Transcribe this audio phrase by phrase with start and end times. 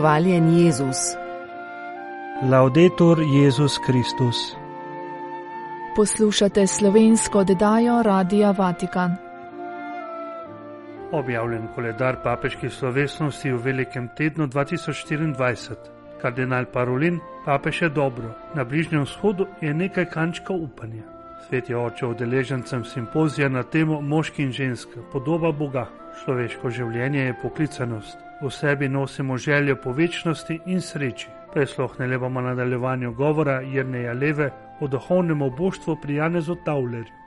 [0.00, 0.96] Hvaljen Jezus.
[2.50, 4.56] Laudetur Jezus Kristus.
[5.96, 9.16] Poslušate slovensko oddajo Radia Vatikan.
[11.12, 15.76] Objavljen koledar papeških slovesnosti v velikem tednu 2024.
[16.22, 21.04] Kardinal Parolin, papež je dobro, na Bližnjem vzhodu je nekaj kančkov upanja.
[21.48, 25.86] Svet je oče udeležencem simpozija na temo moški in ženska, podoba Boga.
[26.24, 31.28] Človeško življenje je poklicanost, v sebi nosimo željo po večnosti in sreči.
[31.52, 37.20] Preslohnili bomo nadaljevanju govora Jrneja Leve o duhovnem oboštvu pri Janezu Taulerju.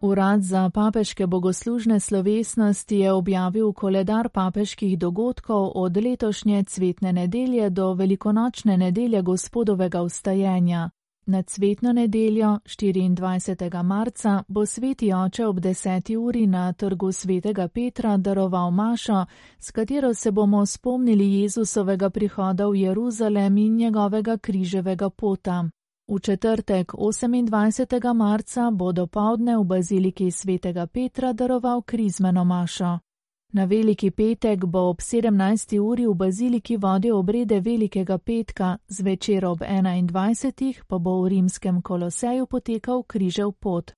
[0.00, 7.94] Urad za papeške bogoslužne slovesnosti je objavil koledar papeških dogodkov od letošnje cvetne nedelje do
[7.94, 10.90] velikonočne nedelje gospodovega ustajenja.
[11.30, 13.82] Na cvetno nedeljo 24.
[13.82, 16.16] marca bo sveti oče ob 10.
[16.16, 19.26] uri na trgu svetega Petra daroval mašo,
[19.58, 25.64] s katero se bomo spomnili Jezusovega prihoda v Jeruzalem in njegovega križevega pota.
[26.08, 28.14] V četrtek 28.
[28.14, 32.98] marca bo do povdne v baziliki svetega Petra daroval krizmeno mašo.
[33.52, 35.78] Na veliki petek bo ob 17.
[35.80, 40.82] uri v baziliki vodil obrede velikega petka, zvečer ob 21.
[40.88, 43.92] pa bo v rimskem koloseju potekal križev pot.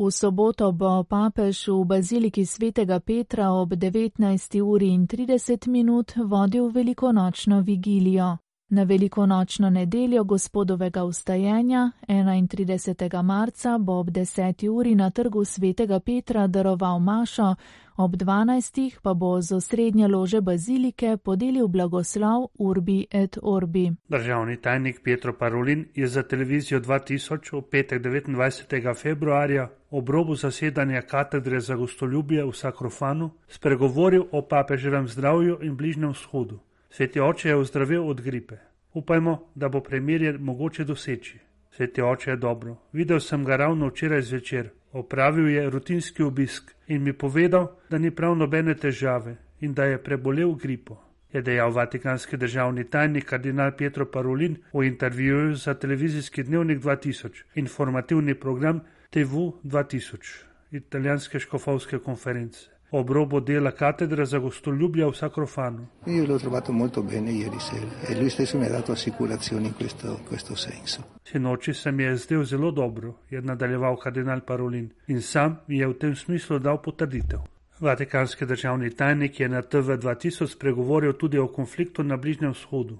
[0.00, 4.62] V soboto bo papež v baziliki svetega Petra ob 19.
[4.62, 8.38] uri in 30 minut vodil velikonočno vigilijo.
[8.70, 13.22] Na velikonočno nedeljo gospodovega ustajenja 31.
[13.22, 14.68] marca bo ob 10.
[14.68, 17.54] uri na trgu svetega Petra daroval mašo,
[17.96, 18.98] ob 12.
[19.02, 23.92] pa bo z osrednje lože bazilike podelil blagoslov Urbi et Orbi.
[24.08, 28.94] Državni tajnik Pietro Parolin je za televizijo 2000 v petek 29.
[29.02, 36.10] februarja ob robu zasedanja katedre za gostoljubje v Sakrofanu spregovoril o papeževem zdravju in bližnjem
[36.10, 36.58] vzhodu.
[36.90, 38.56] Sveti oče je ozdravil od gripe.
[38.94, 41.38] Upajmo, da bo premirje mogoče doseči.
[41.70, 42.76] Sveti oče je dobro.
[42.92, 44.70] Videl sem ga ravno včeraj zvečer.
[44.94, 50.02] Opravil je rutinski obisk in mi povedal, da ni prav nobene težave in da je
[50.02, 51.00] prebolel gripo.
[51.32, 58.34] Je dejal vatikanski državni tajnik kardinal Pietro Parolin v intervjuju za televizijski dnevnik 2000, informativni
[58.34, 65.88] program TV 2000, italijanske škofovske konference ob robu della cattedra za gostoljubja v Sacrofano.
[66.06, 69.74] Io l'ho trovato molto bene ieri sera e lui stesso mi ha dato assicurazioni in
[69.74, 71.04] questo, questo senso.
[71.22, 75.86] Sinoči se mi je zdel zelo dobro, je nadaljeval kardinal Parolin in sam mi je
[75.86, 77.53] v tem smislu dal potrditev.
[77.80, 82.98] Vatikanski državni tajnik je na TV 2000 spregovoril tudi o konfliktu na Bližnjem vzhodu.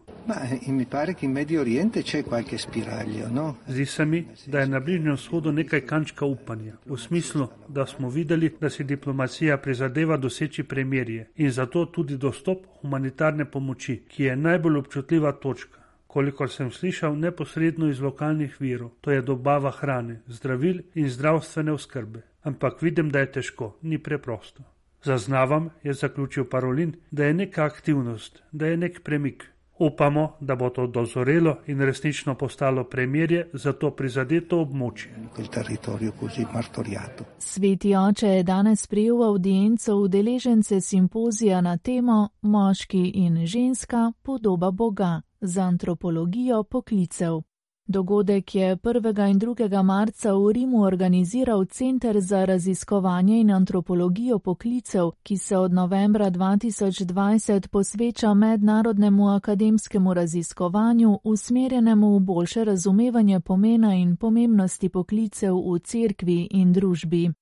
[3.31, 3.55] No?
[3.67, 8.09] Zdi se mi, da je na Bližnjem vzhodu nekaj kančka upanja, v smislu, da smo
[8.09, 14.37] videli, da si diplomacija prizadeva doseči premirje in zato tudi dostop humanitarne pomoči, ki je
[14.37, 15.79] najbolj občutljiva točka.
[16.07, 22.34] Kolikor sem slišal neposredno iz lokalnih virov, to je dobava hrane, zdravil in zdravstvene oskrbe.
[22.45, 24.63] Ampak vidim, da je težko, ni preprosto.
[25.05, 29.45] Zaznavam, je zaključil Parolin, da je neka aktivnost, da je nek premik.
[29.79, 35.11] Upamo, da bo to dozorelo in resnično postalo premirje za to prizadeto območje.
[37.39, 45.23] Sveti oče je danes prijel audienco udeležence simpozija na temo Moški in ženska podoba Boga
[45.41, 47.54] za antropologijo poklicev.
[47.87, 49.31] Dogodek je 1.
[49.31, 49.83] in 2.
[49.83, 57.69] marca v Rimu organiziral Center za raziskovanje in antropologijo poklicev, ki se od novembra 2020
[57.69, 66.73] posveča mednarodnemu akademskemu raziskovanju, usmerjenemu v boljše razumevanje pomena in pomembnosti poklicev v cerkvi in
[66.73, 67.33] družbi.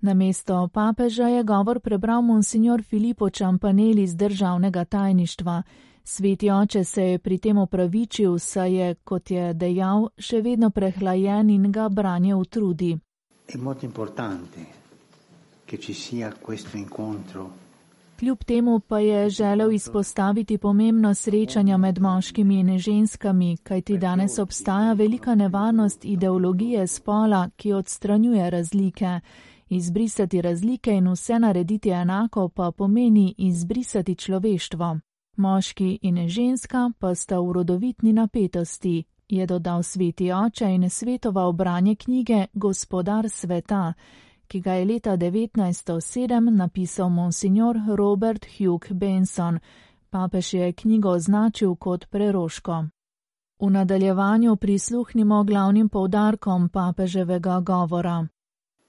[0.00, 5.62] Na mesto papeža je govor prebral monsignor Filipo Čampaneli z državnega tajništva.
[6.04, 11.50] Sveti oče se je pri tem opravičil, saj je, kot je dejal, še vedno prehlajen
[11.50, 12.98] in ga branje utrudi.
[18.20, 24.92] Kljub temu pa je želel izpostaviti pomembno srečanja med moškimi in ženskami, kajti danes obstaja
[24.92, 29.20] velika nevarnost ideologije spola, ki odstranjuje razlike.
[29.68, 34.98] Izbrisati razlike in vse narediti enako pa pomeni izbrisati človeštvo.
[35.40, 41.94] Moški in ženska pa sta v rodovitni napetosti, je dodal sveti oče in svetoval branje
[41.94, 43.92] knjige Gospodar sveta,
[44.48, 49.58] ki ga je leta 1907 napisal monsignor Robert Hugh Benson.
[50.10, 52.84] Papež je knjigo označil kot preroško.
[53.60, 58.26] V nadaljevanju prisluhnimo glavnim povdarkom papeževega govora.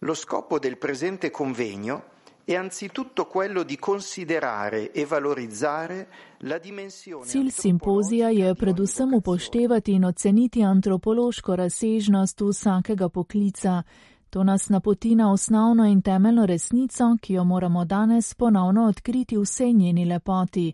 [0.01, 2.10] Lo scopo del presente convegno
[2.45, 6.07] è anzitutto quello di considerare e valorizzare
[6.39, 7.25] la dimensione.
[7.25, 13.83] Cilj simpozija je predvsem upoštevati in oceniti antropološko razsežnost vsakega poklica.
[14.29, 19.41] To nas napoti na osnovno in temeljno resnico, ki jo moramo danes ponovno odkriti v
[19.41, 20.73] vsej njeni lepoti.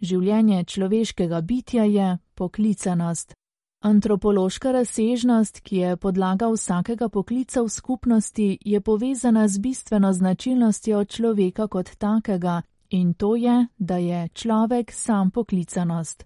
[0.00, 3.37] Življenje človeškega bitja je poklicanost.
[3.80, 11.68] Antropološka razsežnost, ki je podlaga vsakega poklica v skupnosti, je povezana z bistveno značilnostjo človeka
[11.68, 16.24] kot takega, in to je, da je človek sam poklicanost.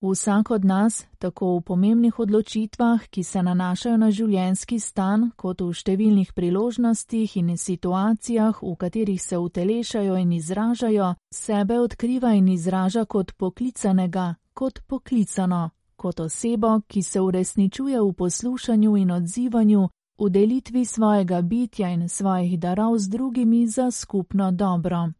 [0.00, 5.72] Vsak od nas, tako v pomembnih odločitvah, ki se nanašajo na življenjski stan, kot v
[5.72, 13.36] številnih priložnostih in situacijah, v katerih se utelešajo in izražajo, sebe odkriva in izraža kot
[13.36, 15.70] poklicanega, kot poklicano,
[16.04, 22.58] kot osebo, ki se uresničuje v poslušanju in odzivanju, v delitvi svojega bitja in svojih
[22.60, 25.12] darov z drugimi za skupno dobro.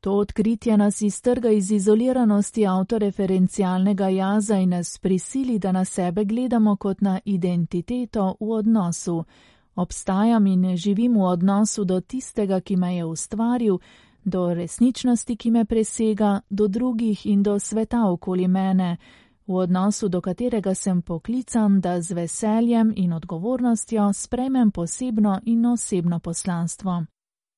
[0.00, 6.76] To odkritje nas iztrga iz izoliranosti avtoreferencialnega jaza in nas prisili, da na sebe gledamo
[6.76, 9.24] kot na identiteto v odnosu.
[9.74, 13.78] Obstajam in živim v odnosu do tistega, ki me je ustvaril,
[14.24, 18.96] do resničnosti, ki me presega, do drugih in do sveta okoli mene
[19.46, 26.18] v odnosu do katerega sem poklican, da z veseljem in odgovornostjo sprejmem posebno in osebno
[26.20, 27.04] poslanstvo.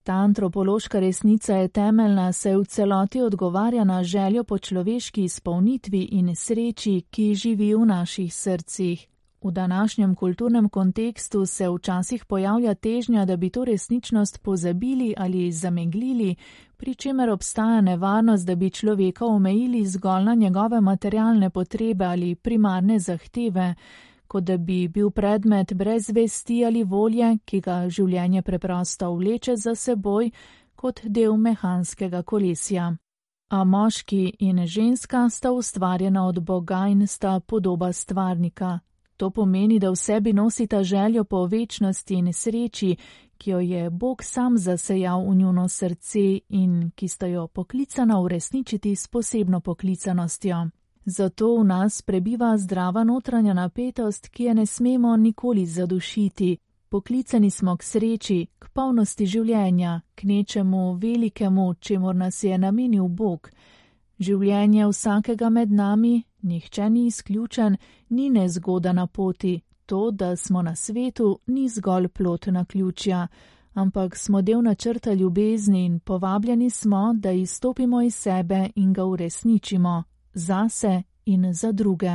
[0.05, 6.37] Ta antropološka resnica je temeljna, saj v celoti odgovarja na željo po človeški izpolnitvi in
[6.37, 9.18] sreči, ki živi v naših srcih.
[9.43, 16.37] V današnjem kulturnem kontekstu se včasih pojavlja težnja, da bi to resničnost pozabili ali zameglili,
[16.76, 22.99] pri čemer obstaja nevarnost, da bi človeka omejili zgolj na njegove materialne potrebe ali primarne
[22.99, 23.75] zahteve,
[24.26, 29.75] kot da bi bil predmet brez vesti ali volje, ki ga življenje preprosto vleče za
[29.75, 30.31] seboj
[30.75, 32.96] kot del mehanskega kolesja.
[33.50, 38.79] A moški in ženska sta ustvarjena od Boga in sta podoba stvarnika.
[39.19, 42.97] To pomeni, da v sebi nosita željo po večnosti in sreči,
[43.38, 48.97] ki jo je Bog sam zasejal v njuno srce in ki sta jo poklicana uresničiti
[48.97, 50.56] s posebno poklicanostjo.
[51.05, 56.56] Zato v nas prebiva zdrava notranja napetost, ki je ne smemo nikoli zadušiti.
[56.88, 63.50] Poklicani smo k sreči, k polnosti življenja, k nečemu velikemu, čemor nas je namenil Bog.
[64.19, 67.76] Življenje vsakega med nami, nihče ni izključen,
[68.08, 73.26] ni nezgoda na poti, to, da smo na svetu, ni zgolj plot na ključja,
[73.75, 80.02] ampak smo del načrta ljubezni in povabljeni smo, da izstopimo iz sebe in ga uresničimo,
[80.35, 82.11] zase in za druge.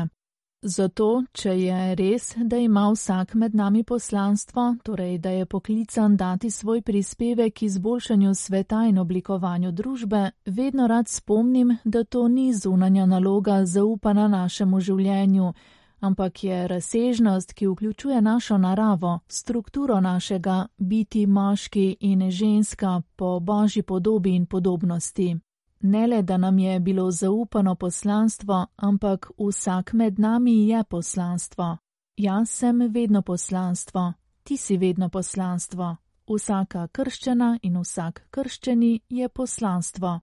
[0.66, 6.52] Zato, če je res, da ima vsak med nami poslanstvo, torej da je poklican dati
[6.52, 13.06] svoj prispevek k izboljšanju sveta in oblikovanju družbe, vedno rad spomnim, da to ni zunanja
[13.06, 15.54] naloga zaupana našemu življenju,
[16.00, 23.84] ampak je razsežnost, ki vključuje našo naravo, strukturo našega biti moški in ženska po božji
[23.84, 25.36] podobi in podobnosti
[25.84, 31.78] ne le, da nam je bilo zaupano poslanstvo, ampak vsak med nami je poslanstvo.
[32.18, 34.14] Jaz sem vedno poslanstvo,
[34.44, 35.96] ti si vedno poslanstvo.
[36.28, 40.20] Vsaka krščena in vsak krščeni je poslanstvo.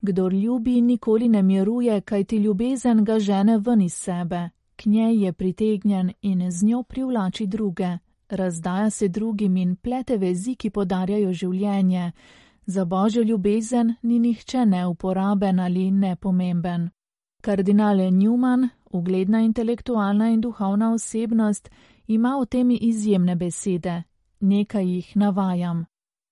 [0.00, 5.24] Kdor ljubi, nikoli ne miruje, kaj ti ljubezen ga žene ven iz sebe, k njej
[5.24, 11.32] je pritegnjen in z njo privlači druge, razdaja se drugim in plete vezi, ki podarjajo
[11.32, 12.12] življenje.
[12.66, 16.90] Za božjo ljubezen ni nihče neuporaben ali nepomemben.
[17.42, 21.70] Kardinal Newman, ugledna intelektualna in duhovna osebnost,
[22.06, 24.02] ima v temi izjemne besede.
[24.40, 25.84] Nekaj jih navajam.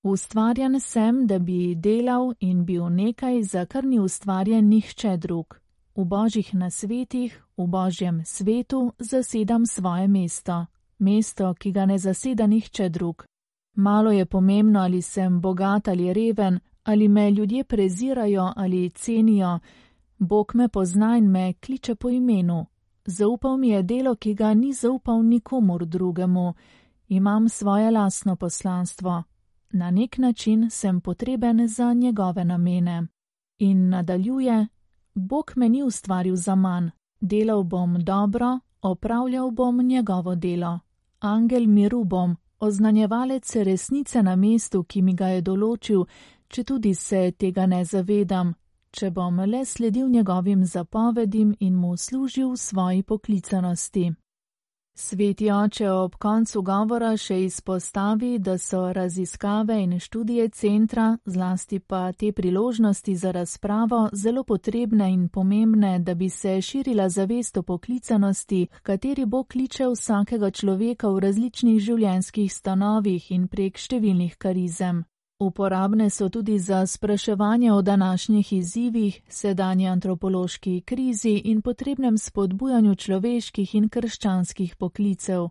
[0.03, 5.61] Ustvarjen sem, da bi delal in bil nekaj, za kar ni ustvarjen nihče drug.
[5.97, 10.67] V božjih nasvetih, v božjem svetu zasedam svoje mesto,
[10.99, 13.25] mesto, ki ga ne zaseda nihče drug.
[13.75, 19.59] Malo je pomembno, ali sem bogat ali reven, ali me ljudje prezirajo ali cenijo.
[20.19, 22.67] Bog me pozna in me kliče po imenu.
[23.05, 26.55] Zaupal mi je delo, ki ga ni zaupal nikomor drugemu.
[27.09, 29.23] Imam svoje lasno poslanstvo.
[29.71, 33.07] Na nek način sem potreben za njegove namene.
[33.59, 34.67] In nadaljuje:
[35.15, 36.89] Bog me ni ustvaril za manj.
[37.21, 40.81] Delal bom dobro, opravljal bom njegovo delo.
[41.21, 46.05] Angel miru bom, oznanjevalec resnice na mestu, ki mi ga je določil,
[46.49, 48.55] če tudi se tega ne zavedam,
[48.95, 54.13] če bom le sledil njegovim zapovedim in mu služil v svoji poklicanosti.
[54.95, 62.13] Sveti oče ob koncu govora še izpostavi, da so raziskave in študije centra, zlasti pa
[62.13, 68.67] te priložnosti za razpravo, zelo potrebne in pomembne, da bi se širila zavest o poklicanosti,
[68.83, 75.05] kateri bo kliče vsakega človeka v različnih življenjskih stanovih in prek številnih karizem.
[75.43, 83.75] Uporabne so tudi za spraševanje o današnjih izzivih, sedanji antropološki krizi in potrebnem spodbujanju človeških
[83.75, 85.49] in krščanskih poklicev.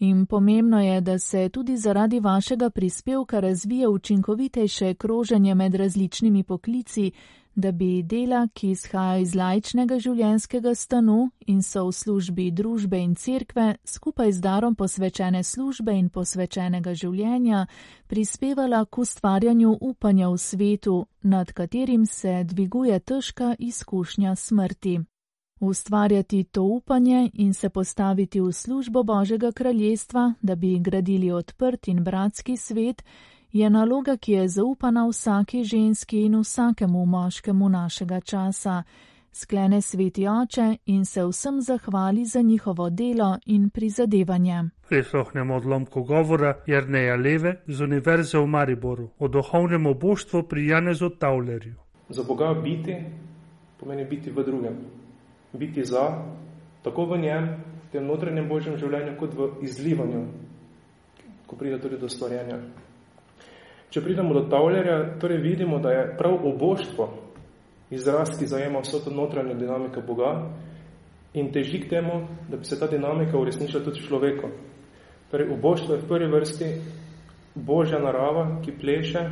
[0.00, 7.12] In pomembno je, da se tudi zaradi vašega prispevka razvije učinkovitejše kroženje med različnimi poklici,
[7.60, 13.14] da bi dela, ki izhaja iz lajčnega življenjskega stanu in so v službi družbe in
[13.14, 17.66] cerkve, skupaj z darom posvečene službe in posvečenega življenja,
[18.08, 24.98] prispevala k ustvarjanju upanja v svetu, nad katerim se dviguje težka izkušnja smrti.
[25.60, 32.04] Ustvarjati to upanje in se postaviti v službo Božjega kraljestva, da bi gradili odprt in
[32.04, 33.04] bratski svet,
[33.52, 38.82] je naloga, ki je zaupana vsaki ženski in vsakemu moškemu našega časa.
[39.32, 44.62] Sklene sveti oče in se vsem zahvali za njihovo delo in prizadevanje.
[44.88, 51.74] Prisluhnemo odlomku govora Jrneja Leve z Univerze v Mariboru o duhovnem oboštvu pri Janezu Taulerju.
[52.08, 52.96] Za Boga biti
[53.80, 54.76] pomeni biti v drugem.
[55.52, 56.22] Biti za,
[56.82, 57.48] tako v njem,
[57.88, 60.26] v tem notranjem božjem življenju, kot v izlivanju,
[61.46, 62.58] ko pride tudi do stvarjenja.
[63.90, 67.08] Če pridemo do Taulerja, torej vidimo, da je prav oboštvo
[67.90, 70.30] izraz, ki zajema vso to notranjo dinamiko Boga
[71.34, 74.50] in teži k temu, da bi se ta dinamika uresničila tudi človeko.
[75.30, 76.70] Torej, oboštvo je v prvi vrsti
[77.54, 79.24] Božja narava, ki pleše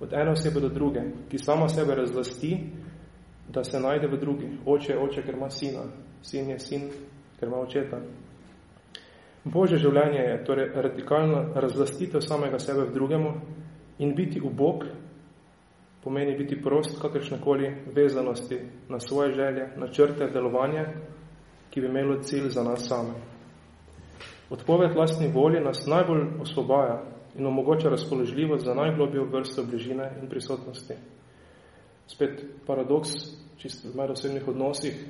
[0.00, 2.58] od ene osebe do druge, ki sama sebe razlasti,
[3.48, 4.48] da se najde v drugi.
[4.66, 5.88] Oče je oče, ker ima sina.
[6.22, 6.88] Sin je sin,
[7.40, 8.00] ker ima očeta.
[9.44, 13.32] Božje življenje je torej radikalna razlastitev samega sebe v drugemu,
[13.98, 14.84] In biti ubog
[16.04, 18.58] pomeni biti prost kakršnekoli vezanosti
[18.88, 20.86] na svoje želje, na črte delovanja,
[21.70, 23.14] ki bi imelo cilj za nas same.
[24.50, 27.02] Odpoved lastni volji nas najbolj osvobaja
[27.38, 30.94] in omogoča razpoložljivost za najglobjo vrsto bližine in prisotnosti.
[32.06, 33.10] Spet paradoks,
[33.56, 35.06] čisto v medosebnih odnosih,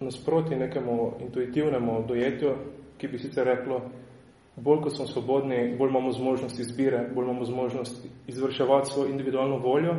[0.00, 2.54] nasproti nekemu intuitivnemu dojetju,
[2.98, 3.80] ki bi sicer reklo,
[4.56, 9.94] bolj kot smo svobodni, bolj imamo zmožnost izbire, bolj imamo zmožnost izvrševati svojo individualno voljo.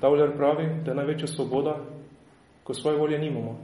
[0.00, 1.76] Tauler pravi, da je največja svoboda,
[2.64, 3.58] ko svoje volje nimamo.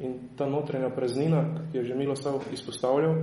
[0.00, 3.14] In ta notranja praznina, ki je že Miloslav izpostavljal,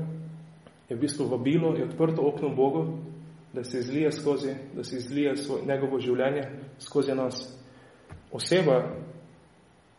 [0.89, 2.97] je v bistvu vabilo, je odprto okno Bogu,
[3.53, 6.43] da se izlije skozi, da se izlije svoj, njegovo življenje
[6.79, 7.59] skozi nas.
[8.31, 8.83] Oseba,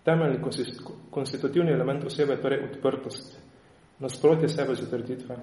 [0.05, 0.39] temeljni
[1.11, 3.41] konstitutivni element osebe je torej odprtost,
[3.99, 5.37] nasprotje sebe z utrditve.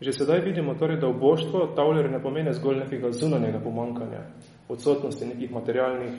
[0.00, 4.20] Že sedaj vidimo torej, da oboštvo Tauler ne pomeni zgolj nekega zunanjega pomankanja,
[4.70, 6.12] odsotnosti nekih materialnih,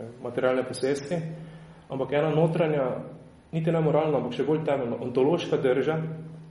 [0.00, 1.14] eh, materialne posesti,
[1.88, 2.88] ampak ena notranja,
[3.52, 5.96] niti ne moralna, ampak še bolj temeljno, ontološka drža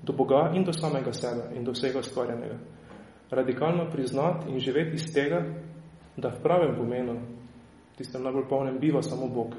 [0.04, 2.56] do Boga in do samega sebe in do vsega stvarjenega.
[3.32, 5.44] Radikalno priznati in živeti iz tega,
[6.18, 7.20] da v pravem pomenu,
[7.98, 9.56] tistem najbolj polnem, biva samo Bog.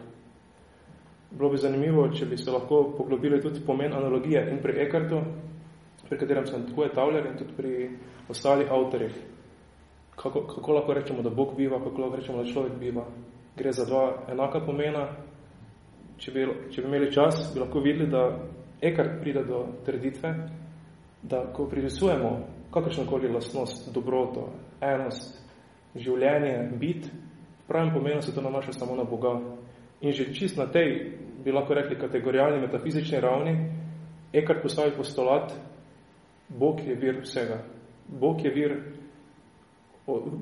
[1.31, 5.21] Bilo bi zanimivo, če bi se lahko poglobili tudi pomen analogije in pri Ekartu,
[6.11, 7.90] pri katerem sem tako je Tauler in tudi pri
[8.29, 9.14] ostalih avtorjih.
[10.17, 13.05] Kako, kako lahko rečemo, da Bog biva, kako lahko rečemo, da človek biva.
[13.57, 15.07] Gre za dva enaka pomena.
[16.19, 18.26] Če bi, če bi imeli čas, bi lahko videli, da
[18.83, 20.35] Eckhart pride do trditve,
[21.23, 22.31] da ko privisujemo
[22.75, 24.50] kakršnokoli lastnost, dobroto,
[24.81, 25.38] enost,
[25.95, 29.38] življenje, bit, v pravem pomenu se to nanaša samo na Boga.
[30.00, 31.14] In že čist na tej,
[31.45, 33.57] bi lahko rekli, kategorijalni metafizični ravni,
[34.33, 35.55] Eckhart postavi postulat,
[36.59, 37.62] Bog je vir vsega.
[38.09, 38.76] Bog je vir,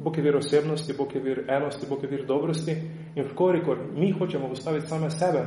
[0.04, 2.76] Bog je vir osebnosti, Bog je vir enosti, Bog je vir dobrosti
[3.14, 5.44] in vkorikor mi hočemo postaviti same sebe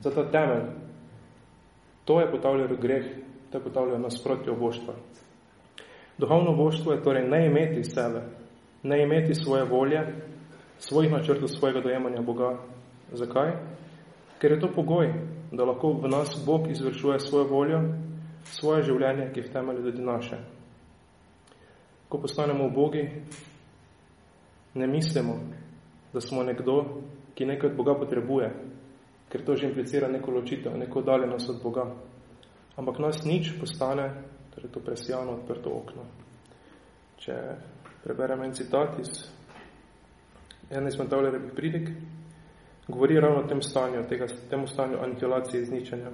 [0.00, 0.66] za ta temelj,
[2.04, 3.04] to je potavljalo greh,
[3.50, 4.94] to je potavljalo nasprotje oboštva.
[6.18, 8.22] Duhovno boštvo je torej ne imeti sebe,
[8.82, 10.00] ne imeti svoje volje,
[10.78, 12.58] svojih načrtov, svojega dojemanja Boga.
[13.12, 13.52] Zakaj?
[14.38, 15.12] Ker je to pogoj,
[15.52, 17.80] da lahko v nas Bog izvršuje svojo voljo
[18.44, 20.38] svoje življenje, ki je v temelju tudi naše.
[22.08, 23.04] Ko postanemo v Bogi,
[24.74, 25.38] ne mislimo,
[26.12, 27.02] da smo nekdo,
[27.34, 28.50] ki nekaj od Boga potrebuje,
[29.28, 31.88] ker to že implicira neko ločitev, neko oddaljenost od Boga.
[32.76, 34.10] Ampak nas nič postane,
[34.54, 36.06] torej to presijano odprto okno.
[37.18, 37.34] Če
[38.04, 39.24] preberem en citat iz
[40.70, 41.90] ene izmed Taulerevih pridik,
[42.88, 46.10] govori ravno o tem stanju, tega, temu stanju anihilacije izničenja.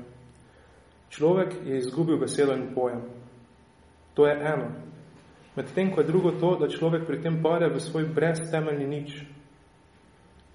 [1.11, 3.02] Človek je izgubil besedo in pojem.
[4.14, 4.71] To je eno.
[5.57, 9.25] Medtem, ko je drugo to, da človek pri tem pade v svoj breztemeljni nič.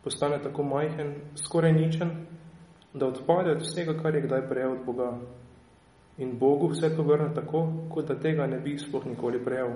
[0.03, 2.11] Postane tako majhen, skoraj ničen,
[2.93, 5.09] da odpade od vsega, kar je kdaj prejel od Boga.
[6.17, 9.75] In Bogu vse to vrne tako, kot da tega ne bi sploh nikoli prejel.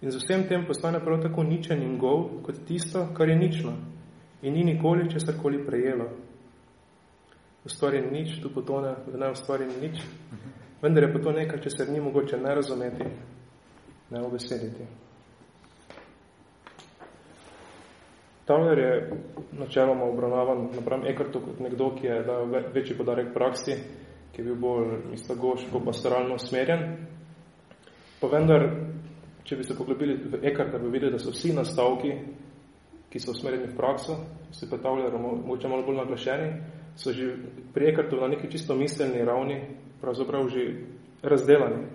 [0.00, 3.76] In z vsem tem postane prav tako ničen in gol, kot tisto, kar je nično
[4.42, 6.08] in ni nikoli česarkoli prejelo.
[7.64, 9.98] Ustvarjen nič, tu potone v neustvarjen nič,
[10.82, 13.04] vendar je pa to nekaj, če se ni mogoče ne razumeti,
[14.10, 14.86] ne obesediti.
[18.48, 19.10] Tauler je
[19.52, 23.74] načeloma obravnavan napram Ekartu kot nekdo, ki je dal večji podarek praksi,
[24.32, 26.86] ki je bil bolj mistagoško pastoralno usmerjen.
[28.20, 28.64] Pa vendar,
[29.44, 32.14] če bi se poglobili v Ekarta, bi videli, da so vsi nastavki,
[33.12, 34.16] ki so usmerjeni v prakso,
[34.56, 36.48] se pa Tauler mogoče malo bolj naglašeni,
[36.98, 37.38] so že
[37.74, 39.62] pri Ekartu na neki čisto miselni ravni
[40.00, 40.82] pravzaprav že
[41.22, 41.86] razdelani.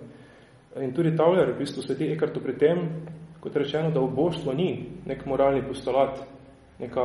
[0.80, 2.78] In tudi Tauler v bistvu sveti Ekartu pri tem,
[3.40, 6.18] kot rečeno, da oboštvo ni nek moralni postulat,
[6.80, 7.04] neka,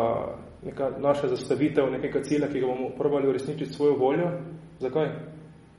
[0.64, 4.32] neka naša zastavitev, nekega cilja, ki ga bomo probali uresničiti svojo voljo.
[4.80, 5.12] Zakaj?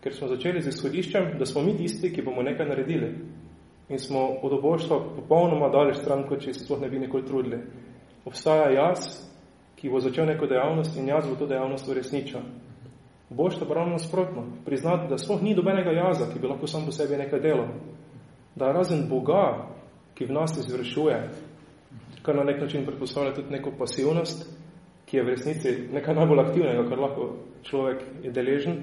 [0.01, 3.11] Ker smo začeli z izhodiščem, da smo mi tisti, ki bomo nekaj naredili.
[3.89, 7.59] In smo od oboštva popolnoma dali stran, kot če se sploh ne bi nikoli trudili.
[8.25, 9.30] Obstaja jaz,
[9.81, 12.41] ki bo začel neko dejavnost in jaz bo to dejavnost uresničil.
[13.31, 14.45] Boštvo pa ravno nasprotno.
[14.65, 17.69] Priznati, da sploh ni dobenega jaza, ki bi lahko sam po sebi nekaj delo.
[18.57, 19.69] Da razen Boga,
[20.15, 21.21] ki v nas izvršuje,
[22.23, 24.45] kar na nek način predpostavlja tudi neko pasivnost,
[25.07, 27.31] ki je v resnici nekaj najbolj aktivnega, kar lahko
[27.63, 28.77] človek je deležen,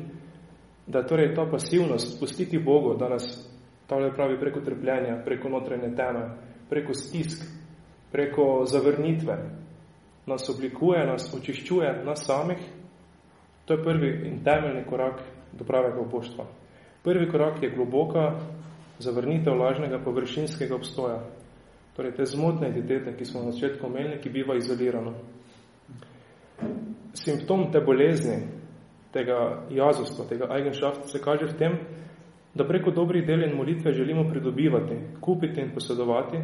[0.88, 3.28] da torej ta pasivnost pustiti Bogu, da nas
[3.88, 6.24] tale pravi preko trpljenja, preko notranje teme,
[6.70, 7.44] preko stisk,
[8.12, 9.38] preko zavrnitve,
[10.28, 12.60] nas oblikuje, nas očiščuje, nas samih,
[13.66, 15.22] to je prvi in temeljni korak
[15.54, 16.46] do pravega oboštva.
[17.04, 18.40] Prvi korak je globoka
[19.00, 21.22] zavrnitev lažnega površinskega obstoja,
[21.96, 25.14] torej te zmotne identitete, ki smo na začetku omenili, ki biva izolirano.
[27.14, 28.38] Simptom te bolezni,
[29.14, 31.78] tega jazostva, tega eigenschaft se kaže v tem,
[32.58, 36.38] da preko dobrih del in molitve želimo pridobivati, kupiti in posedovati,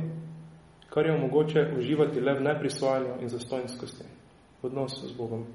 [0.94, 4.04] kar je omogoče uživati le v neprisvajanju in zastojnskosti
[4.62, 5.46] v odnosu z Bogom.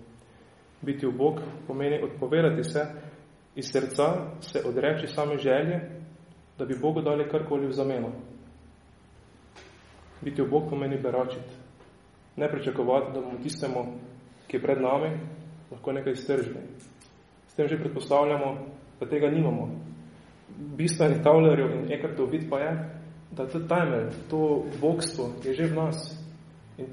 [0.83, 2.87] Biti v Bog pomeni odpovedati se
[3.55, 4.05] iz srca,
[4.40, 5.81] se odreči same želje,
[6.59, 8.11] da bi Bogu dali karkoli v zameno.
[10.20, 11.55] Biti v Bog pomeni beračiti.
[12.37, 13.87] Ne pričakovati, da bomo tistemu,
[14.46, 15.18] ki je pred nami,
[15.70, 16.61] lahko nekaj iztržili.
[17.48, 18.66] S tem že predpostavljamo,
[19.01, 19.70] da tega nimamo.
[20.77, 22.98] Bistveni tavlerjev in ekartov vid pa je,
[23.31, 26.19] da to temelj, to bogstvo je že v nas.
[26.79, 26.87] In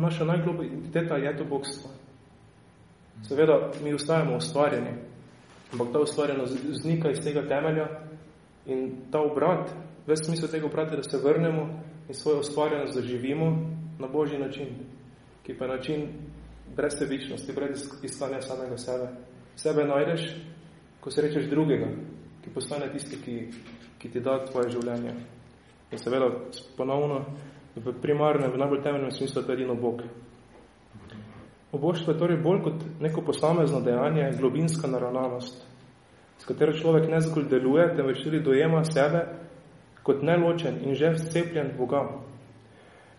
[0.00, 1.90] naša najgloba identiteta je to bogstvo.
[3.22, 4.90] Seveda, mi ustajamo ustvarjeni,
[5.72, 7.88] ampak ta ustvarjenost znika iz tega temelja
[8.66, 9.70] in ta obrat,
[10.06, 14.68] ves smisel tega obrata, da se vrnemo in svojo ustvarjenost zaživimo na božji način,
[15.42, 16.08] ki pa je način
[16.76, 19.08] brez sebičnosti, brez iskanja samega sebe.
[19.56, 20.34] Sebe najdeš,
[21.00, 21.86] ko se rečeš drugega,
[22.44, 23.48] ki postane tisti, ki,
[23.98, 25.14] ki ti da tvoje življenje.
[25.94, 26.26] In seveda
[26.76, 27.20] ponovno
[27.78, 30.02] v primarnem, v najbolj temeljnem smislu je edino Bog.
[31.72, 35.62] Oboštvo je torej bolj kot neko posamezno dejanje, globinska naravnanost,
[36.38, 39.22] s katero človek ne zgolj deluje, temveč tudi dojema sebe
[40.02, 42.02] kot neločen in že vcepljen v Boga.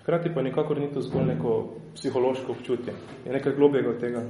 [0.03, 2.93] Hkrati pa nikakor ni to zgolj neko psihološko občutje.
[3.25, 4.21] Je nekaj globjega od tega.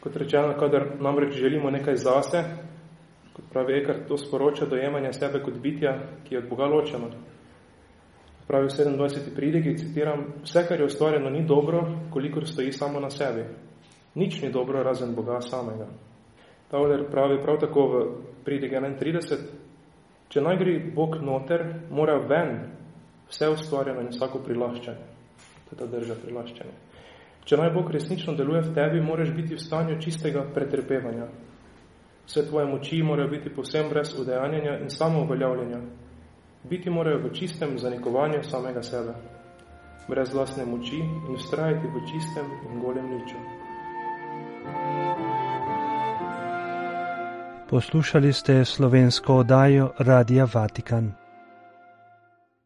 [0.00, 2.44] Kot rečeno, kadar namreč želimo nekaj zase,
[3.38, 5.94] kot pravi Ekart, to sporoča dojemanje sebe kot bitja,
[6.26, 7.10] ki je od Boga ločeno.
[8.48, 9.34] Pravi v 27.
[9.36, 13.44] pridigi, citiram, vse, kar je ustvarjeno, ni dobro, kolikor stoji samo na sebi.
[14.14, 15.86] Nič ni dobro, razen Boga samega.
[16.70, 18.02] Tauler pravi prav tako v
[18.44, 19.44] pridigi 31,
[20.28, 22.58] če naj gre Bog noter, mora ven
[23.28, 25.04] vse ustvarjeno in vsako prilaščanje.
[25.68, 26.74] To je ta drža prilaščanje.
[27.44, 31.28] Če naj Bog resnično deluje v tebi, moraš biti v stanju čistega pretrpevanja.
[32.28, 35.78] Vse tvoje moči morajo biti povsem brez udejanjanja in samo uveljavljanja.
[36.70, 39.14] Biti morajo v čistem zanikovanju samega sebe,
[40.08, 43.36] brez vlastne moči in ustrajati v čistem in golem niču.
[47.70, 51.17] Poslušali ste slovensko oddajo Radija Vatikan.